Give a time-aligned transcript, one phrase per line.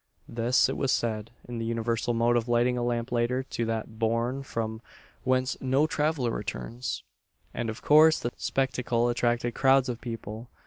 [0.27, 4.41] This, it was said, is the universal mode of lighting a lamplighter to "that bourne
[4.41, 4.81] from
[5.23, 7.03] whence no traveller returns,"
[7.53, 10.49] and, of course, the spectacle attracted crowds of people.